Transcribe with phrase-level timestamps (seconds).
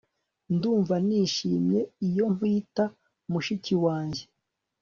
[0.53, 2.85] ndumva nishimye iyo nkwita
[3.31, 4.23] mushiki wanjye